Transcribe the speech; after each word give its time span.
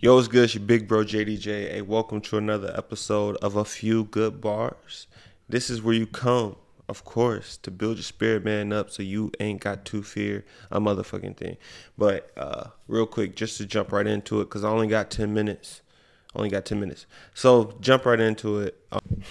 Yo, 0.00 0.14
what's 0.14 0.28
good? 0.28 0.44
It's 0.44 0.54
your 0.54 0.62
big 0.62 0.86
bro 0.86 1.02
JDJ. 1.02 1.72
Hey, 1.72 1.82
welcome 1.82 2.20
to 2.20 2.38
another 2.38 2.72
episode 2.76 3.36
of 3.38 3.56
A 3.56 3.64
Few 3.64 4.04
Good 4.04 4.40
Bars. 4.40 5.08
This 5.48 5.68
is 5.68 5.82
where 5.82 5.92
you 5.92 6.06
come, 6.06 6.54
of 6.88 7.04
course, 7.04 7.56
to 7.56 7.72
build 7.72 7.96
your 7.96 8.04
spirit 8.04 8.44
man 8.44 8.72
up 8.72 8.90
so 8.90 9.02
you 9.02 9.32
ain't 9.40 9.60
got 9.60 9.84
to 9.86 10.04
fear 10.04 10.44
a 10.70 10.80
motherfucking 10.80 11.36
thing. 11.36 11.56
But 11.98 12.30
uh 12.36 12.68
real 12.86 13.06
quick, 13.06 13.34
just 13.34 13.56
to 13.58 13.66
jump 13.66 13.90
right 13.90 14.06
into 14.06 14.40
it, 14.40 14.44
because 14.44 14.62
I 14.62 14.68
only 14.68 14.86
got 14.86 15.10
10 15.10 15.34
minutes. 15.34 15.80
Only 16.32 16.48
got 16.48 16.64
10 16.64 16.78
minutes. 16.78 17.06
So 17.34 17.76
jump 17.80 18.06
right 18.06 18.20
into 18.20 18.60
it. 18.60 18.80
Um, 18.92 19.22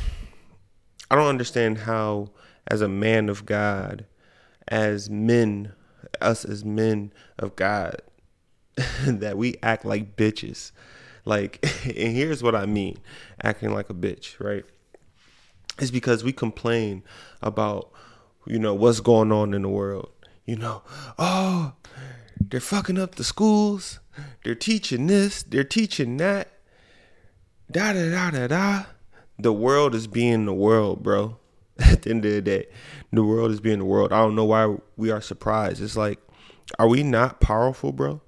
I 1.09 1.15
don't 1.15 1.29
understand 1.29 1.77
how, 1.77 2.31
as 2.67 2.81
a 2.81 2.89
man 2.89 3.29
of 3.29 3.45
God, 3.45 4.05
as 4.67 5.09
men, 5.09 5.71
us 6.19 6.43
as 6.43 6.65
men 6.65 7.13
of 7.39 7.55
God, 7.55 8.01
that 9.05 9.37
we 9.37 9.55
act 9.63 9.85
like 9.85 10.15
bitches. 10.15 10.71
Like, 11.25 11.59
and 11.85 12.15
here's 12.15 12.43
what 12.43 12.55
I 12.55 12.65
mean 12.65 12.97
acting 13.43 13.73
like 13.73 13.89
a 13.89 13.93
bitch, 13.93 14.39
right? 14.39 14.63
It's 15.79 15.91
because 15.91 16.23
we 16.23 16.31
complain 16.31 17.03
about, 17.41 17.91
you 18.45 18.59
know, 18.59 18.73
what's 18.73 18.99
going 18.99 19.31
on 19.31 19.53
in 19.53 19.61
the 19.61 19.69
world. 19.69 20.09
You 20.45 20.55
know, 20.55 20.81
oh, 21.19 21.73
they're 22.39 22.59
fucking 22.59 22.97
up 22.97 23.15
the 23.15 23.23
schools. 23.23 23.99
They're 24.43 24.55
teaching 24.55 25.07
this. 25.07 25.43
They're 25.43 25.63
teaching 25.63 26.17
that. 26.17 26.49
Da 27.69 27.93
da 27.93 28.09
da 28.09 28.31
da 28.31 28.47
da. 28.47 28.85
The 29.37 29.53
world 29.53 29.93
is 29.93 30.07
being 30.07 30.45
the 30.45 30.53
world, 30.53 31.03
bro. 31.03 31.37
At 31.79 32.03
the 32.03 32.11
end 32.11 32.25
of 32.25 32.31
the 32.31 32.41
day, 32.41 32.67
the 33.11 33.23
world 33.23 33.51
is 33.51 33.59
being 33.59 33.79
the 33.79 33.85
world. 33.85 34.11
I 34.11 34.19
don't 34.19 34.35
know 34.35 34.45
why 34.45 34.77
we 34.95 35.11
are 35.11 35.21
surprised. 35.21 35.81
It's 35.81 35.97
like, 35.97 36.19
are 36.79 36.87
we 36.87 37.03
not 37.03 37.39
powerful, 37.39 37.91
bro? 37.91 38.21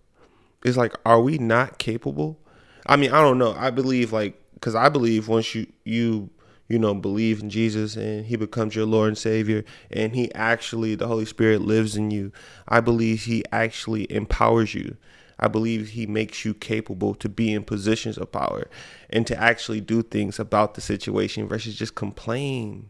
It's 0.64 0.78
like 0.78 0.96
are 1.06 1.22
we 1.22 1.38
not 1.38 1.78
capable? 1.78 2.40
I 2.86 2.96
mean 2.96 3.12
i 3.12 3.22
don't 3.22 3.38
know. 3.38 3.54
I 3.58 3.70
believe 3.70 4.12
like 4.12 4.42
because 4.54 4.76
i 4.76 4.90
believe 4.90 5.28
once 5.28 5.56
you 5.56 5.68
you 5.86 6.30
you 6.68 6.78
know 6.78 6.94
believe 6.94 7.42
in 7.42 7.50
jesus 7.50 7.96
and 7.96 8.26
he 8.26 8.36
becomes 8.36 8.76
your 8.76 8.86
lord 8.86 9.08
and 9.08 9.18
savior 9.18 9.64
and 9.90 10.14
he 10.14 10.32
actually 10.36 10.94
the 10.96 11.08
holy 11.08 11.26
spirit 11.26 11.62
lives 11.62 11.96
in 11.96 12.12
you 12.12 12.32
i 12.68 12.80
believe 12.80 13.24
he 13.24 13.44
actually 13.52 14.12
empowers 14.12 14.76
you. 14.76 14.98
I 15.40 15.48
believe 15.48 15.90
he 15.90 16.06
makes 16.06 16.44
you 16.44 16.54
capable 16.54 17.16
to 17.16 17.30
be 17.30 17.54
in 17.54 17.64
positions 17.64 18.18
of 18.18 18.32
power 18.32 18.68
and 19.10 19.26
to 19.28 19.40
actually 19.42 19.80
do 19.80 20.04
things 20.04 20.38
about 20.38 20.74
the 20.74 20.82
situation 20.82 21.48
versus 21.48 21.76
just 21.76 21.96
complain. 21.96 22.90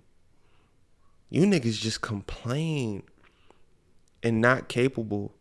You 1.30 1.44
niggas 1.44 1.80
just 1.80 2.02
complain 2.02 3.04
and 4.24 4.42
not 4.42 4.68
capable 4.68 5.36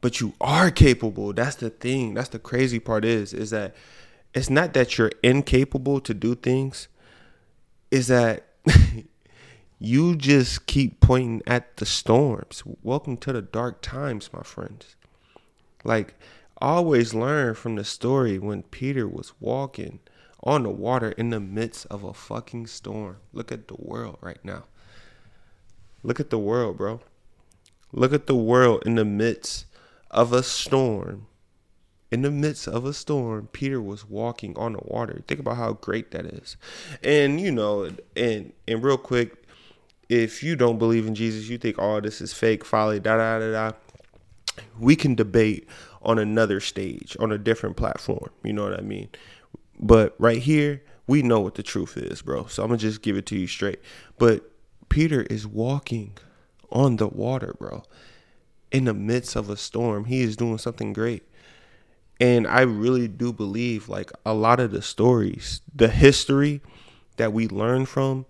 but 0.00 0.20
you 0.20 0.34
are 0.40 0.70
capable. 0.70 1.32
That's 1.32 1.56
the 1.56 1.70
thing. 1.70 2.14
That's 2.14 2.28
the 2.28 2.38
crazy 2.38 2.78
part 2.78 3.04
is 3.04 3.32
is 3.32 3.50
that 3.50 3.74
it's 4.34 4.50
not 4.50 4.74
that 4.74 4.98
you're 4.98 5.12
incapable 5.22 6.00
to 6.00 6.14
do 6.14 6.34
things. 6.34 6.88
Is 7.90 8.08
that 8.08 8.44
you 9.78 10.16
just 10.16 10.66
keep 10.66 11.00
pointing 11.00 11.42
at 11.46 11.76
the 11.78 11.86
storms. 11.86 12.62
Welcome 12.82 13.16
to 13.18 13.32
the 13.32 13.42
dark 13.42 13.82
times, 13.82 14.30
my 14.32 14.42
friends. 14.42 14.96
Like 15.84 16.14
always 16.60 17.14
learn 17.14 17.54
from 17.54 17.76
the 17.76 17.84
story 17.84 18.38
when 18.38 18.62
Peter 18.64 19.06
was 19.06 19.32
walking 19.40 20.00
on 20.42 20.62
the 20.62 20.70
water 20.70 21.10
in 21.12 21.30
the 21.30 21.40
midst 21.40 21.86
of 21.86 22.04
a 22.04 22.14
fucking 22.14 22.66
storm. 22.66 23.16
Look 23.32 23.50
at 23.50 23.68
the 23.68 23.76
world 23.78 24.18
right 24.20 24.42
now. 24.44 24.64
Look 26.02 26.20
at 26.20 26.30
the 26.30 26.38
world, 26.38 26.76
bro. 26.76 27.00
Look 27.92 28.12
at 28.12 28.26
the 28.26 28.36
world 28.36 28.82
in 28.86 28.94
the 28.94 29.04
midst 29.04 29.66
of 30.16 30.32
a 30.32 30.42
storm, 30.42 31.26
in 32.10 32.22
the 32.22 32.30
midst 32.30 32.66
of 32.66 32.86
a 32.86 32.94
storm, 32.94 33.48
Peter 33.52 33.80
was 33.80 34.08
walking 34.08 34.56
on 34.56 34.72
the 34.72 34.80
water. 34.82 35.22
Think 35.28 35.38
about 35.40 35.58
how 35.58 35.74
great 35.74 36.10
that 36.12 36.24
is. 36.24 36.56
And 37.04 37.40
you 37.40 37.52
know, 37.52 37.90
and 38.16 38.52
and 38.66 38.82
real 38.82 38.96
quick, 38.96 39.44
if 40.08 40.42
you 40.42 40.56
don't 40.56 40.78
believe 40.78 41.06
in 41.06 41.14
Jesus, 41.14 41.48
you 41.48 41.58
think 41.58 41.78
all 41.78 41.96
oh, 41.96 42.00
this 42.00 42.20
is 42.20 42.32
fake, 42.32 42.64
folly, 42.64 42.98
da 42.98 43.18
da 43.18 43.38
da 43.38 43.52
da. 43.52 43.72
We 44.80 44.96
can 44.96 45.14
debate 45.14 45.68
on 46.00 46.18
another 46.18 46.60
stage, 46.60 47.16
on 47.20 47.30
a 47.30 47.38
different 47.38 47.76
platform. 47.76 48.30
You 48.42 48.54
know 48.54 48.64
what 48.64 48.78
I 48.78 48.82
mean? 48.82 49.10
But 49.78 50.14
right 50.18 50.40
here, 50.40 50.82
we 51.06 51.20
know 51.20 51.40
what 51.40 51.56
the 51.56 51.62
truth 51.62 51.98
is, 51.98 52.22
bro. 52.22 52.46
So 52.46 52.62
I'm 52.62 52.70
gonna 52.70 52.78
just 52.78 53.02
give 53.02 53.16
it 53.16 53.26
to 53.26 53.38
you 53.38 53.46
straight. 53.46 53.80
But 54.18 54.50
Peter 54.88 55.22
is 55.24 55.46
walking 55.46 56.14
on 56.70 56.96
the 56.96 57.08
water, 57.08 57.54
bro 57.58 57.82
in 58.70 58.84
the 58.84 58.94
midst 58.94 59.36
of 59.36 59.48
a 59.50 59.56
storm, 59.56 60.06
he 60.06 60.22
is 60.22 60.36
doing 60.36 60.58
something 60.58 60.92
great. 60.92 61.22
And 62.18 62.46
I 62.46 62.62
really 62.62 63.08
do 63.08 63.32
believe 63.32 63.88
like 63.88 64.10
a 64.24 64.34
lot 64.34 64.60
of 64.60 64.72
the 64.72 64.82
stories, 64.82 65.60
the 65.74 65.88
history 65.88 66.62
that 67.16 67.32
we 67.32 67.48
learn 67.48 67.86
from 67.86 68.26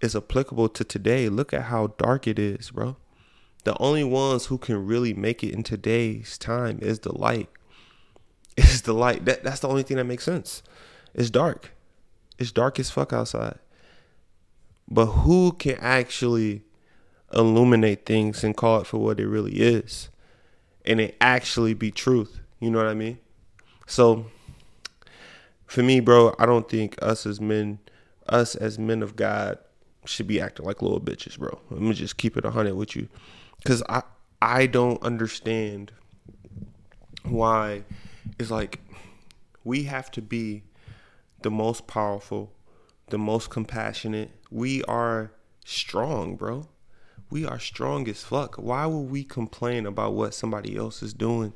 is 0.00 0.16
applicable 0.16 0.68
to 0.70 0.84
today. 0.84 1.28
Look 1.28 1.52
at 1.52 1.64
how 1.64 1.88
dark 1.98 2.26
it 2.26 2.38
is, 2.38 2.70
bro. 2.70 2.96
The 3.64 3.76
only 3.78 4.04
ones 4.04 4.46
who 4.46 4.58
can 4.58 4.86
really 4.86 5.12
make 5.12 5.42
it 5.42 5.52
in 5.52 5.62
today's 5.62 6.38
time 6.38 6.78
is 6.80 7.00
the 7.00 7.16
light. 7.16 7.48
Is 8.56 8.82
the 8.82 8.94
light. 8.94 9.26
That 9.26 9.44
that's 9.44 9.60
the 9.60 9.68
only 9.68 9.82
thing 9.82 9.98
that 9.98 10.04
makes 10.04 10.24
sense. 10.24 10.62
It's 11.12 11.28
dark. 11.28 11.72
It's 12.38 12.52
dark 12.52 12.80
as 12.80 12.88
fuck 12.88 13.12
outside. 13.12 13.58
But 14.88 15.06
who 15.06 15.52
can 15.52 15.76
actually 15.78 16.62
illuminate 17.36 18.06
things 18.06 18.42
and 18.42 18.56
call 18.56 18.80
it 18.80 18.86
for 18.86 18.98
what 18.98 19.20
it 19.20 19.28
really 19.28 19.52
is. 19.52 20.08
And 20.84 21.00
it 21.00 21.16
actually 21.20 21.74
be 21.74 21.90
truth. 21.90 22.40
You 22.58 22.70
know 22.70 22.78
what 22.78 22.86
i 22.86 22.94
mean? 22.94 23.18
So 23.86 24.26
for 25.66 25.82
me 25.82 25.98
bro 25.98 26.32
i 26.38 26.46
don't 26.46 26.68
think 26.68 26.96
us 27.02 27.26
as 27.26 27.40
men 27.40 27.78
us 28.28 28.54
as 28.54 28.78
men 28.78 29.02
of 29.02 29.16
god 29.16 29.58
should 30.04 30.26
be 30.26 30.40
acting 30.40 30.64
like 30.64 30.80
little 30.80 31.00
bitches 31.00 31.38
bro. 31.38 31.60
Let 31.70 31.82
me 31.82 31.92
just 31.92 32.16
keep 32.16 32.36
it 32.36 32.44
100 32.44 32.74
with 32.74 32.96
you. 32.96 33.08
Because 33.58 33.82
i 33.88 34.02
i 34.40 34.66
don't 34.66 35.02
understand 35.02 35.92
why 37.24 37.82
it's 38.38 38.50
like 38.50 38.80
we 39.64 39.84
have 39.84 40.10
to 40.12 40.22
be 40.22 40.62
the 41.42 41.50
most 41.50 41.86
powerful 41.86 42.52
the 43.08 43.18
most 43.18 43.50
compassionate. 43.50 44.30
We 44.50 44.82
are 44.84 45.32
strong 45.64 46.36
bro 46.36 46.68
we 47.30 47.44
are 47.44 47.58
strong 47.58 48.08
as 48.08 48.22
fuck. 48.22 48.56
Why 48.56 48.86
would 48.86 49.10
we 49.10 49.24
complain 49.24 49.86
about 49.86 50.14
what 50.14 50.34
somebody 50.34 50.76
else 50.76 51.02
is 51.02 51.12
doing? 51.12 51.52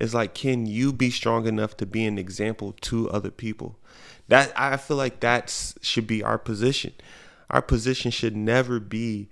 It's 0.00 0.14
like, 0.14 0.34
can 0.34 0.66
you 0.66 0.92
be 0.92 1.10
strong 1.10 1.46
enough 1.46 1.76
to 1.78 1.86
be 1.86 2.04
an 2.04 2.18
example 2.18 2.72
to 2.82 3.10
other 3.10 3.30
people? 3.30 3.78
That 4.28 4.52
I 4.56 4.76
feel 4.76 4.96
like 4.96 5.20
that 5.20 5.74
should 5.80 6.06
be 6.06 6.22
our 6.22 6.38
position. 6.38 6.92
Our 7.50 7.62
position 7.62 8.10
should 8.10 8.36
never 8.36 8.78
be 8.78 9.28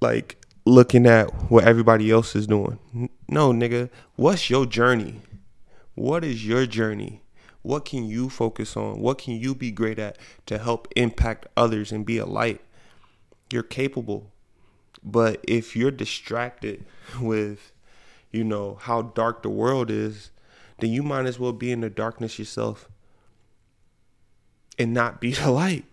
like 0.00 0.36
looking 0.64 1.06
at 1.06 1.50
what 1.50 1.64
everybody 1.64 2.10
else 2.10 2.34
is 2.34 2.46
doing. 2.46 2.78
No, 3.28 3.52
nigga, 3.52 3.90
what's 4.14 4.48
your 4.48 4.66
journey? 4.66 5.20
What 5.94 6.24
is 6.24 6.46
your 6.46 6.66
journey? 6.66 7.22
What 7.62 7.84
can 7.84 8.04
you 8.04 8.30
focus 8.30 8.76
on? 8.76 9.00
What 9.00 9.18
can 9.18 9.34
you 9.34 9.54
be 9.54 9.72
great 9.72 9.98
at 9.98 10.18
to 10.46 10.58
help 10.58 10.86
impact 10.94 11.46
others 11.56 11.90
and 11.90 12.06
be 12.06 12.18
a 12.18 12.26
light? 12.26 12.60
You're 13.52 13.64
capable. 13.64 14.30
But 15.06 15.42
if 15.46 15.76
you're 15.76 15.92
distracted 15.92 16.84
with, 17.20 17.72
you 18.32 18.44
know, 18.44 18.74
how 18.80 19.02
dark 19.02 19.42
the 19.42 19.48
world 19.48 19.90
is, 19.90 20.30
then 20.80 20.90
you 20.90 21.02
might 21.02 21.26
as 21.26 21.38
well 21.38 21.52
be 21.52 21.70
in 21.72 21.80
the 21.80 21.88
darkness 21.88 22.38
yourself 22.38 22.90
and 24.78 24.92
not 24.92 25.20
be 25.20 25.30
the 25.32 25.50
light. 25.50 25.84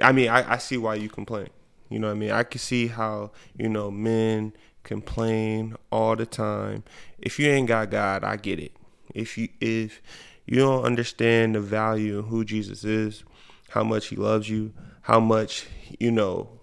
I 0.00 0.12
mean, 0.12 0.28
I, 0.28 0.54
I 0.54 0.58
see 0.58 0.76
why 0.76 0.96
you 0.96 1.08
complain. 1.08 1.48
You 1.88 1.98
know 1.98 2.08
what 2.08 2.16
I 2.16 2.18
mean? 2.18 2.30
I 2.30 2.42
can 2.42 2.58
see 2.58 2.86
how, 2.88 3.32
you 3.56 3.68
know, 3.68 3.90
men 3.90 4.52
complain 4.82 5.76
all 5.90 6.16
the 6.16 6.26
time. 6.26 6.84
If 7.18 7.38
you 7.38 7.48
ain't 7.48 7.68
got 7.68 7.90
God, 7.90 8.24
I 8.24 8.36
get 8.36 8.58
it. 8.58 8.72
If 9.14 9.36
you 9.36 9.48
if 9.60 10.00
you 10.46 10.56
don't 10.56 10.84
understand 10.84 11.54
the 11.54 11.60
value 11.60 12.20
of 12.20 12.26
who 12.26 12.44
Jesus 12.44 12.84
is, 12.84 13.24
how 13.70 13.82
much 13.82 14.06
he 14.06 14.16
loves 14.16 14.48
you, 14.48 14.72
how 15.02 15.18
much, 15.18 15.66
you 15.98 16.12
know, 16.12 16.59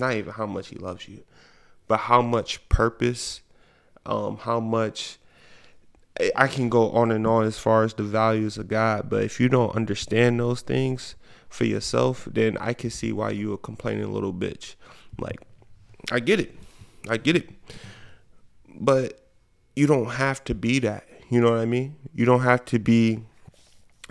not 0.00 0.14
even 0.14 0.32
how 0.32 0.46
much 0.46 0.68
he 0.68 0.76
loves 0.76 1.08
you, 1.08 1.22
but 1.86 1.98
how 1.98 2.22
much 2.22 2.68
purpose, 2.68 3.42
um, 4.06 4.38
how 4.38 4.58
much 4.58 5.18
I 6.36 6.48
can 6.48 6.68
go 6.68 6.90
on 6.90 7.10
and 7.10 7.26
on 7.26 7.44
as 7.44 7.58
far 7.58 7.84
as 7.84 7.94
the 7.94 8.02
values 8.02 8.58
of 8.58 8.68
God. 8.68 9.08
But 9.08 9.24
if 9.24 9.40
you 9.40 9.48
don't 9.48 9.74
understand 9.74 10.40
those 10.40 10.60
things 10.60 11.14
for 11.48 11.64
yourself, 11.64 12.28
then 12.30 12.56
I 12.58 12.74
can 12.74 12.90
see 12.90 13.12
why 13.12 13.30
you 13.30 13.52
are 13.54 13.58
complaining 13.58 14.12
little 14.12 14.34
bitch. 14.34 14.74
Like, 15.18 15.40
I 16.10 16.20
get 16.20 16.40
it. 16.40 16.54
I 17.08 17.16
get 17.16 17.36
it. 17.36 17.50
But 18.68 19.20
you 19.76 19.86
don't 19.86 20.10
have 20.10 20.44
to 20.44 20.54
be 20.54 20.78
that. 20.80 21.06
You 21.30 21.40
know 21.40 21.50
what 21.50 21.60
I 21.60 21.64
mean? 21.64 21.96
You 22.14 22.24
don't 22.24 22.42
have 22.42 22.64
to 22.66 22.78
be 22.78 23.24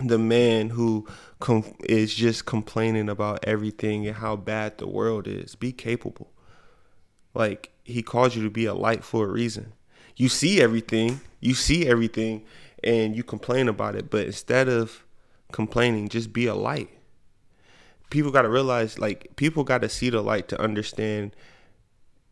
the 0.02 0.18
man 0.18 0.70
who 0.70 1.06
com- 1.38 1.74
is 1.84 2.14
just 2.14 2.46
complaining 2.46 3.08
about 3.08 3.44
everything 3.44 4.06
and 4.06 4.16
how 4.16 4.36
bad 4.36 4.78
the 4.78 4.86
world 4.86 5.26
is. 5.26 5.54
Be 5.54 5.72
capable. 5.72 6.30
Like 7.34 7.70
he 7.84 8.02
calls 8.02 8.36
you 8.36 8.42
to 8.42 8.50
be 8.50 8.66
a 8.66 8.74
light 8.74 9.04
for 9.04 9.26
a 9.26 9.28
reason. 9.28 9.72
You 10.16 10.28
see 10.28 10.60
everything. 10.60 11.20
You 11.40 11.54
see 11.54 11.86
everything 11.86 12.44
and 12.82 13.16
you 13.16 13.22
complain 13.22 13.68
about 13.68 13.94
it. 13.94 14.10
But 14.10 14.26
instead 14.26 14.68
of 14.68 15.04
complaining, 15.52 16.08
just 16.08 16.32
be 16.32 16.46
a 16.46 16.54
light. 16.54 16.90
People 18.10 18.30
got 18.30 18.42
to 18.42 18.48
realize, 18.48 18.98
like, 18.98 19.36
people 19.36 19.62
got 19.62 19.82
to 19.82 19.88
see 19.88 20.10
the 20.10 20.20
light 20.20 20.48
to 20.48 20.60
understand 20.60 21.34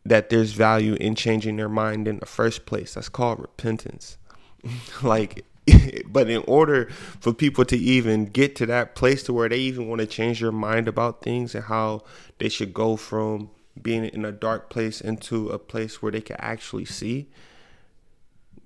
that 0.05 0.29
there's 0.29 0.53
value 0.53 0.95
in 0.95 1.15
changing 1.15 1.57
their 1.57 1.69
mind 1.69 2.09
in 2.09 2.19
the 2.19 2.27
first 2.27 2.67
place. 2.67 2.95
That's 2.95 3.09
called 3.09 3.39
repentance. 3.39 4.19
like, 5.03 5.45
but 6.07 6.29
in 6.29 6.43
order 6.47 6.87
for 7.21 7.33
people 7.33 7.65
to 7.65 7.77
even 7.77 8.27
get 8.27 8.57
to 8.57 8.67
that 8.67 8.95
place 8.95 9.23
to 9.25 9.33
where 9.33 9.49
they 9.49 9.59
even 9.59 9.89
want 9.89 10.01
to 10.01 10.07
change 10.07 10.41
their 10.41 10.53
mind 10.53 10.89
about 10.89 11.23
things 11.23 11.55
and 11.55 11.65
how 11.65 12.03
they 12.39 12.49
should 12.49 12.75
go 12.75 12.97
from 12.97 13.51
being 13.81 14.05
in 14.05 14.25
a 14.25 14.33
dark 14.33 14.71
place 14.71 15.01
into 15.01 15.49
a 15.51 15.59
place 15.59 16.03
where 16.03 16.13
they 16.13 16.21
can 16.21 16.37
actually 16.39 16.85
see, 16.85 17.29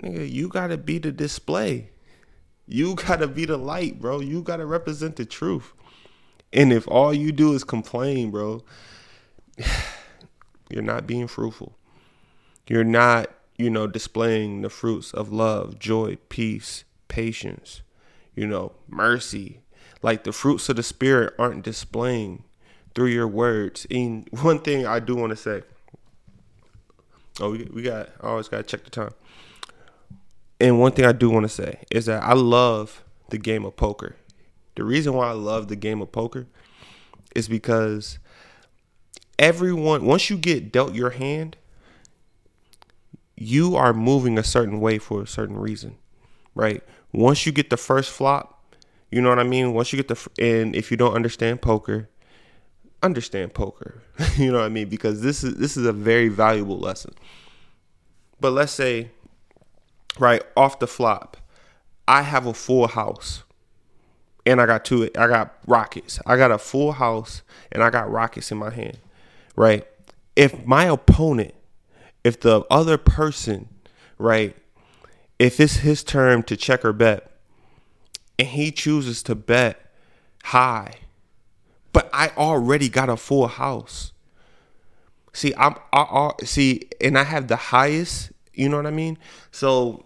nigga, 0.02 0.30
you 0.30 0.48
gotta 0.48 0.78
be 0.78 0.98
the 0.98 1.12
display. 1.12 1.90
You 2.66 2.94
gotta 3.06 3.28
be 3.28 3.44
the 3.44 3.56
light, 3.56 4.00
bro. 4.00 4.20
You 4.20 4.42
gotta 4.42 4.66
represent 4.66 5.16
the 5.16 5.24
truth. 5.24 5.72
And 6.52 6.72
if 6.72 6.86
all 6.88 7.14
you 7.14 7.32
do 7.32 7.54
is 7.54 7.64
complain, 7.64 8.30
bro, 8.30 8.62
you're 10.70 10.82
not 10.82 11.06
being 11.06 11.26
fruitful. 11.26 11.76
You're 12.68 12.84
not, 12.84 13.30
you 13.56 13.70
know, 13.70 13.86
displaying 13.86 14.62
the 14.62 14.70
fruits 14.70 15.12
of 15.12 15.32
love, 15.32 15.78
joy, 15.78 16.18
peace, 16.28 16.84
patience, 17.12 17.82
you 18.34 18.46
know, 18.46 18.72
mercy. 18.88 19.60
Like 20.00 20.24
the 20.24 20.32
fruits 20.32 20.68
of 20.70 20.76
the 20.76 20.82
spirit 20.82 21.34
aren't 21.38 21.62
displaying 21.62 22.44
through 22.94 23.08
your 23.08 23.28
words. 23.28 23.86
And 23.90 24.26
one 24.40 24.60
thing 24.60 24.86
I 24.86 24.98
do 24.98 25.14
want 25.14 25.30
to 25.30 25.36
say. 25.36 25.62
Oh, 27.38 27.50
we, 27.50 27.68
we 27.72 27.82
got. 27.82 28.08
I 28.20 28.28
always 28.28 28.48
got 28.48 28.56
to 28.56 28.62
check 28.62 28.84
the 28.84 28.90
time. 28.90 29.12
And 30.58 30.80
one 30.80 30.92
thing 30.92 31.04
I 31.04 31.12
do 31.12 31.28
want 31.28 31.44
to 31.44 31.48
say 31.48 31.82
is 31.90 32.06
that 32.06 32.22
I 32.22 32.32
love 32.32 33.04
the 33.28 33.38
game 33.38 33.64
of 33.64 33.76
poker. 33.76 34.16
The 34.74 34.84
reason 34.84 35.12
why 35.12 35.28
I 35.28 35.32
love 35.32 35.68
the 35.68 35.76
game 35.76 36.00
of 36.00 36.12
poker 36.12 36.46
is 37.34 37.48
because 37.48 38.18
everyone, 39.38 40.06
once 40.06 40.30
you 40.30 40.38
get 40.38 40.72
dealt 40.72 40.94
your 40.94 41.10
hand, 41.10 41.56
you 43.36 43.76
are 43.76 43.92
moving 43.92 44.38
a 44.38 44.44
certain 44.44 44.80
way 44.80 44.98
for 44.98 45.22
a 45.22 45.26
certain 45.26 45.58
reason, 45.58 45.96
right? 46.54 46.82
Once 47.12 47.46
you 47.46 47.52
get 47.52 47.70
the 47.70 47.76
first 47.76 48.10
flop, 48.10 48.76
you 49.10 49.20
know 49.20 49.28
what 49.28 49.38
I 49.38 49.44
mean? 49.44 49.74
Once 49.74 49.92
you 49.92 50.02
get 50.02 50.08
the, 50.08 50.30
and 50.42 50.74
if 50.74 50.90
you 50.90 50.96
don't 50.96 51.14
understand 51.14 51.60
poker, 51.60 52.08
understand 53.02 53.52
poker. 53.52 54.02
you 54.36 54.50
know 54.50 54.58
what 54.58 54.64
I 54.64 54.70
mean? 54.70 54.88
Because 54.88 55.20
this 55.22 55.44
is 55.44 55.56
this 55.56 55.76
is 55.76 55.86
a 55.86 55.92
very 55.92 56.28
valuable 56.28 56.78
lesson. 56.78 57.14
But 58.40 58.52
let's 58.52 58.72
say 58.72 59.10
right 60.18 60.42
off 60.56 60.78
the 60.78 60.86
flop, 60.86 61.36
I 62.08 62.22
have 62.22 62.46
a 62.46 62.54
full 62.54 62.86
house. 62.88 63.42
And 64.44 64.60
I 64.60 64.66
got 64.66 64.84
two 64.84 65.08
I 65.16 65.28
got 65.28 65.54
rockets. 65.66 66.18
I 66.26 66.36
got 66.36 66.50
a 66.50 66.58
full 66.58 66.92
house 66.92 67.42
and 67.70 67.82
I 67.82 67.90
got 67.90 68.10
rockets 68.10 68.50
in 68.50 68.58
my 68.58 68.70
hand. 68.70 68.98
Right? 69.54 69.86
If 70.34 70.66
my 70.66 70.86
opponent, 70.86 71.54
if 72.24 72.40
the 72.40 72.64
other 72.70 72.96
person, 72.98 73.68
right, 74.18 74.56
if 75.38 75.60
it's 75.60 75.78
his 75.78 76.04
turn 76.04 76.42
to 76.44 76.56
check 76.56 76.84
or 76.84 76.92
bet 76.92 77.30
and 78.38 78.48
he 78.48 78.70
chooses 78.70 79.22
to 79.22 79.34
bet 79.34 79.92
high 80.44 80.94
but 81.92 82.08
I 82.12 82.28
already 82.36 82.88
got 82.88 83.08
a 83.08 83.16
full 83.16 83.46
house. 83.46 84.12
See, 85.32 85.54
I'm 85.56 85.76
I, 85.92 86.00
I 86.00 86.44
see, 86.44 86.88
and 87.00 87.18
I 87.18 87.24
have 87.24 87.48
the 87.48 87.56
highest. 87.56 88.32
You 88.54 88.68
know 88.68 88.76
what 88.76 88.86
I 88.86 88.90
mean? 88.90 89.18
So 89.50 90.04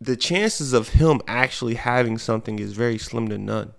the 0.00 0.16
chances 0.16 0.72
of 0.72 0.90
him 0.90 1.20
actually 1.26 1.74
having 1.74 2.18
something 2.18 2.58
is 2.58 2.72
very 2.72 2.98
slim 2.98 3.28
to 3.28 3.38
none. 3.38 3.72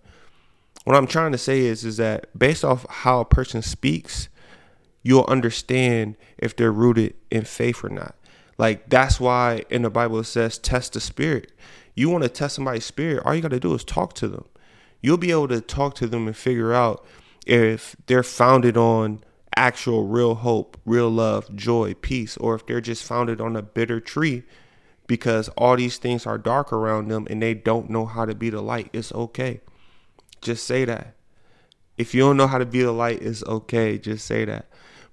What 0.86 0.96
I'm 0.96 1.08
trying 1.08 1.32
to 1.34 1.38
say 1.38 1.62
is, 1.62 1.84
is 1.84 1.98
that 1.98 2.38
based 2.38 2.64
off 2.64 2.86
how 2.90 3.22
a 3.22 3.25
person 3.25 3.62
speaks, 3.62 4.30
you'll 5.04 5.25
understand 5.25 6.16
if 6.38 6.56
they're 6.56 6.72
rooted 6.72 7.16
in 7.30 7.44
faith 7.44 7.84
or 7.84 7.90
not. 7.90 8.16
Like 8.60 8.90
that's 8.90 9.22
why 9.22 9.64
in 9.70 9.84
the 9.84 9.90
Bible 9.90 10.20
it 10.20 10.26
says 10.26 10.60
test 10.60 10.94
the 10.94 11.00
spirit. 11.00 11.54
You 11.96 12.10
want 12.10 12.24
to 12.24 12.30
test 12.30 12.56
somebody's 12.56 12.86
spirit, 12.86 13.24
all 13.26 13.34
you 13.34 13.42
got 13.42 13.52
to 13.52 13.60
do 13.60 13.74
is 13.74 13.86
talk 13.86 14.14
to 14.16 14.28
them. 14.28 14.46
You'll 15.02 15.18
be 15.18 15.32
able 15.32 15.48
to 15.48 15.62
talk 15.62 15.96
to 15.96 16.08
them 16.08 16.28
and 16.28 16.36
figure 16.36 16.74
out 16.74 17.06
if 17.48 17.96
they're 18.06 18.22
founded 18.22 18.76
on 18.76 19.24
actual 19.56 20.06
real 20.06 20.36
hope, 20.36 20.78
real 20.86 21.10
love, 21.10 21.56
joy, 21.56 21.94
peace, 21.94 22.36
or 22.36 22.54
if 22.54 22.66
they're 22.66 22.82
just 22.82 23.04
founded 23.04 23.40
on 23.40 23.56
a 23.56 23.62
bitter 23.62 24.02
tree 24.02 24.44
because 25.08 25.48
all 25.58 25.78
these 25.78 25.98
things 25.98 26.28
are 26.28 26.38
dark 26.38 26.74
around 26.74 27.08
them 27.08 27.28
and 27.30 27.42
they 27.42 27.54
don't 27.54 27.90
know 27.90 28.06
how 28.06 28.26
to 28.26 28.36
be 28.36 28.50
the 28.50 28.62
light. 28.62 28.90
It's 28.92 29.14
okay. 29.14 29.62
Just 30.42 30.66
say 30.66 30.84
that. 30.84 31.16
If 31.98 32.14
you 32.14 32.22
don't 32.22 32.38
know 32.38 32.48
how 32.48 32.58
to 32.58 32.66
be 32.66 32.82
the 32.82 32.92
light, 32.92 33.22
it's 33.22 33.44
okay. 33.44 33.98
Just 33.98 34.26
say 34.26 34.44
that. 34.46 34.68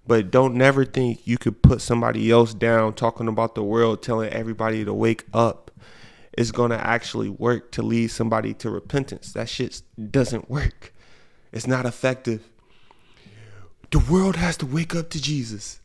But 0.06 0.30
don't 0.30 0.54
never 0.54 0.84
think 0.84 1.26
you 1.26 1.36
could 1.36 1.62
put 1.62 1.80
somebody 1.80 2.30
else 2.30 2.54
down 2.54 2.94
talking 2.94 3.28
about 3.28 3.54
the 3.54 3.64
world, 3.64 4.02
telling 4.02 4.30
everybody 4.30 4.84
to 4.84 4.94
wake 4.94 5.24
up. 5.34 5.70
It's 6.32 6.52
going 6.52 6.70
to 6.70 6.78
actually 6.78 7.28
work 7.28 7.72
to 7.72 7.82
lead 7.82 8.08
somebody 8.08 8.54
to 8.54 8.70
repentance. 8.70 9.32
That 9.32 9.48
shit 9.48 9.82
doesn't 10.10 10.50
work. 10.50 10.94
It's 11.50 11.66
not 11.66 11.86
effective. 11.86 12.48
The 13.90 13.98
world 13.98 14.36
has 14.36 14.56
to 14.58 14.66
wake 14.66 14.94
up 14.94 15.10
to 15.10 15.20
Jesus. 15.20 15.80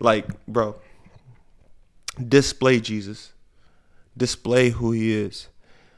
Like, 0.00 0.46
bro, 0.46 0.76
display 2.28 2.80
Jesus. 2.80 3.32
Display 4.16 4.70
who 4.70 4.92
he 4.92 5.12
is. 5.12 5.48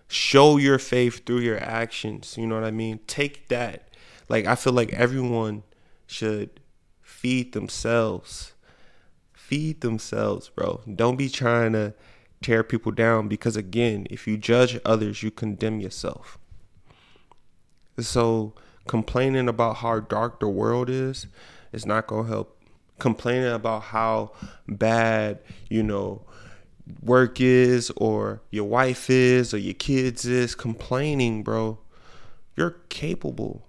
Show 0.08 0.56
your 0.56 0.78
faith 0.78 1.24
through 1.24 1.40
your 1.40 1.58
actions. 1.62 2.36
You 2.36 2.46
know 2.46 2.56
what 2.56 2.64
I 2.64 2.70
mean? 2.70 3.00
Take 3.06 3.48
that. 3.48 3.88
Like, 4.28 4.46
I 4.46 4.54
feel 4.54 4.72
like 4.72 4.92
everyone 4.92 5.62
should 6.06 6.60
feed 7.14 7.52
themselves. 7.52 8.52
Feed 9.32 9.80
themselves, 9.80 10.50
bro. 10.50 10.80
Don't 10.92 11.16
be 11.16 11.28
trying 11.28 11.72
to 11.72 11.94
tear 12.42 12.62
people 12.62 12.92
down 12.92 13.28
because, 13.28 13.56
again, 13.56 14.06
if 14.10 14.26
you 14.26 14.36
judge 14.36 14.78
others, 14.84 15.22
you 15.22 15.30
condemn 15.30 15.80
yourself. 15.80 16.38
So, 17.98 18.54
complaining 18.88 19.48
about 19.48 19.76
how 19.76 20.00
dark 20.00 20.40
the 20.40 20.48
world 20.48 20.90
is 20.90 21.26
is 21.72 21.86
not 21.86 22.08
going 22.08 22.24
to 22.24 22.30
help. 22.30 22.60
Complaining 22.98 23.52
about 23.52 23.82
how 23.84 24.32
bad, 24.68 25.38
you 25.70 25.82
know, 25.82 26.22
work 27.02 27.40
is 27.40 27.90
or 27.96 28.42
your 28.50 28.64
wife 28.64 29.08
is 29.08 29.54
or 29.54 29.58
your 29.58 29.74
kids 29.74 30.26
is, 30.26 30.54
complaining, 30.54 31.42
bro. 31.42 31.78
You're 32.56 32.76
capable. 32.88 33.66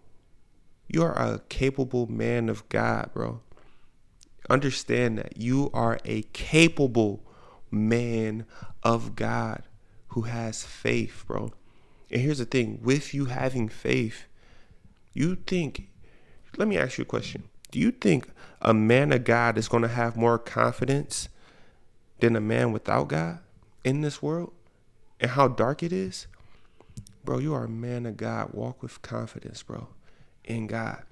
You're 0.88 1.12
a 1.12 1.42
capable 1.50 2.08
man 2.08 2.50
of 2.50 2.68
God, 2.70 3.10
bro. 3.13 3.42
Understand 4.50 5.18
that 5.18 5.38
you 5.38 5.72
are 5.74 6.00
a 6.06 6.24
capable 6.34 7.24
man 7.72 8.46
of 8.84 9.15
God 9.15 9.63
who 10.10 10.24
has 10.24 10.63
faith, 10.63 11.24
bro. 11.27 11.51
And 12.12 12.22
here's 12.22 12.38
the 12.38 12.46
thing 12.46 12.80
with 12.82 13.13
you 13.13 13.25
having 13.25 13.68
faith, 13.68 14.25
you 15.13 15.36
think, 15.36 15.89
let 16.58 16.68
me 16.68 16.77
ask 16.77 16.98
you 16.98 17.01
a 17.01 17.06
question. 17.06 17.44
Do 17.72 17.80
you 17.80 17.92
think 17.92 18.30
a 18.62 18.74
man 18.74 19.12
of 19.12 19.24
God 19.24 19.58
is 19.58 19.68
going 19.68 19.84
to 19.84 19.89
have 19.89 20.15
more 20.15 20.38
confidence 20.38 21.27
than 22.20 22.36
a 22.36 22.42
man 22.42 22.72
without 22.72 23.10
God 23.10 23.39
in 23.84 24.01
this 24.01 24.22
world 24.22 24.54
and 25.20 25.32
how 25.32 25.48
dark 25.48 25.84
it 25.84 25.92
is? 25.92 26.27
Bro, 27.25 27.39
you 27.39 27.54
are 27.54 27.65
a 27.65 27.70
man 27.70 28.06
of 28.06 28.18
God. 28.18 28.54
Walk 28.54 28.84
with 28.84 29.01
confidence, 29.01 29.63
bro, 29.63 29.88
in 30.46 30.68
God. 30.68 31.04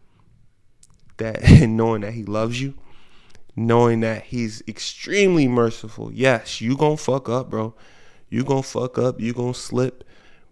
That 1.17 1.43
and 1.49 1.77
knowing 1.77 2.01
that 2.01 2.13
He 2.13 2.23
loves 2.23 2.61
you, 2.61 2.75
knowing 3.55 3.99
that 4.01 4.23
He's 4.23 4.63
extremely 4.67 5.47
merciful. 5.47 6.11
Yes, 6.11 6.61
you 6.61 6.77
gonna 6.77 6.97
fuck 6.97 7.29
up, 7.29 7.49
bro. 7.49 7.75
You 8.29 8.43
gonna 8.43 8.63
fuck 8.63 8.97
up. 8.97 9.19
You 9.19 9.33
gonna 9.33 9.53
slip. 9.53 10.03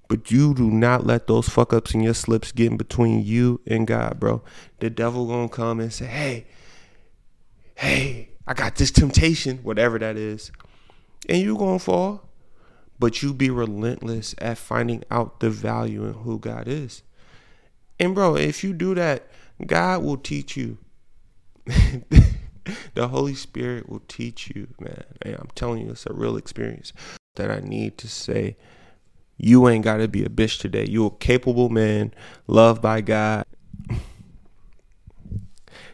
But 0.08 0.30
you 0.30 0.54
do 0.54 0.70
not 0.70 1.06
let 1.06 1.28
those 1.28 1.48
fuck 1.48 1.72
ups 1.72 1.94
and 1.94 2.04
your 2.04 2.14
slips 2.14 2.52
get 2.52 2.70
in 2.70 2.76
between 2.76 3.24
you 3.24 3.62
and 3.66 3.88
God, 3.88 4.20
bro. 4.20 4.44
The 4.80 4.90
devil 4.90 5.26
gonna 5.26 5.48
come 5.48 5.80
and 5.80 5.94
say, 5.94 6.06
hey, 6.06 6.48
hey, 7.76 8.30
I 8.46 8.54
got 8.54 8.76
this 8.76 8.92
temptation, 8.92 9.60
whatever 9.60 9.98
that 10.00 10.18
is. 10.18 10.52
And 11.30 11.42
you 11.42 11.58
gonna 11.58 11.80
fall. 11.80 12.28
But 13.00 13.24
you 13.24 13.34
be 13.34 13.50
relentless 13.50 14.36
at 14.40 14.58
finding 14.58 15.04
out 15.10 15.40
the 15.40 15.50
value 15.50 16.04
in 16.04 16.14
who 16.14 16.40
God 16.40 16.68
is. 16.68 17.04
And 18.02 18.16
bro, 18.16 18.36
if 18.36 18.64
you 18.64 18.74
do 18.74 18.96
that, 18.96 19.28
God 19.64 20.04
will 20.04 20.18
teach 20.18 20.58
you. 20.58 20.80
the 22.96 23.08
Holy 23.08 23.36
Spirit 23.36 23.88
will 23.88 24.02
teach 24.08 24.50
you, 24.56 24.70
man. 24.80 25.04
I'm 25.24 25.50
telling 25.54 25.86
you, 25.86 25.92
it's 25.92 26.08
a 26.08 26.14
real 26.14 26.36
experience 26.36 26.94
that 27.36 27.52
I 27.52 27.60
need 27.60 28.00
to 28.00 28.08
say 28.08 28.58
you 29.38 29.70
ain't 29.70 29.86
got 29.86 29.98
to 29.98 30.08
be 30.08 30.26
a 30.26 30.30
bitch 30.30 30.60
today. 30.60 30.88
You're 30.90 31.14
a 31.14 31.18
capable 31.18 31.70
man, 31.70 32.12
loved 32.48 32.82
by 32.82 33.02
God. 33.02 33.46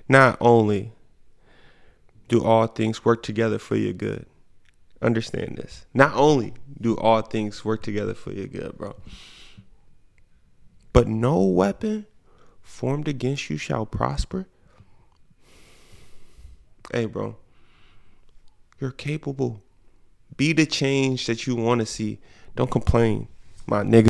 Not 0.07 0.37
only 0.39 0.93
do 2.29 2.41
all 2.41 2.67
things 2.67 3.03
work 3.03 3.21
together 3.21 3.59
for 3.59 3.75
your 3.75 3.91
good, 3.91 4.25
understand 5.01 5.57
this. 5.57 5.85
Not 5.93 6.15
only 6.15 6.53
do 6.79 6.95
all 6.95 7.21
things 7.21 7.65
work 7.65 7.83
together 7.83 8.13
for 8.13 8.31
your 8.31 8.47
good, 8.47 8.77
bro, 8.77 8.95
but 10.97 11.07
no 11.07 11.43
weapon 11.43 12.07
formed 12.63 13.07
against 13.07 13.51
you 13.51 13.57
shall 13.59 13.85
prosper. 13.85 14.47
Hey, 16.91 17.05
bro, 17.05 17.37
you're 18.81 18.89
capable. 18.89 19.61
Be 20.37 20.53
the 20.53 20.65
change 20.65 21.27
that 21.27 21.45
you 21.45 21.55
want 21.55 21.81
to 21.81 21.85
see. 21.85 22.17
Don't 22.55 22.71
complain, 22.71 23.27
my 23.67 23.83
nigga. 23.83 24.07